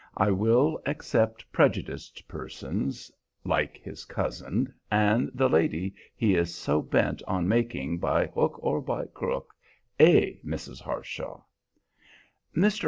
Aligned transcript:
I 0.17 0.31
will 0.31 0.81
except 0.87 1.45
prejudiced 1.53 2.27
persons, 2.27 3.11
like 3.43 3.77
his 3.77 4.03
cousin 4.03 4.73
and 4.89 5.29
the 5.31 5.47
lady 5.47 5.93
he 6.15 6.33
is 6.33 6.55
so 6.55 6.81
bent 6.81 7.21
on 7.27 7.47
making, 7.47 7.99
by 7.99 8.25
hook 8.25 8.55
or 8.63 8.81
by 8.81 9.05
crook, 9.05 9.53
a 9.99 10.39
Mrs. 10.43 10.81
Harshaw. 10.81 11.43
Mr. 12.57 12.79